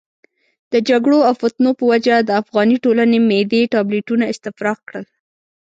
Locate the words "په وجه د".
1.79-2.29